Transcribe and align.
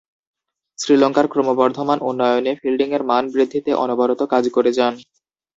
শ্রীলঙ্কার 0.79 1.25
ক্রমবর্ধমান 1.27 1.99
উন্নয়নে 2.09 2.51
ফিল্ডিংয়ের 2.61 3.03
মান 3.03 3.23
বৃদ্ধিতে 3.33 3.71
অনবরত 3.83 4.21
কাজ 4.33 4.43
করে 4.55 4.71
যান। 4.77 4.93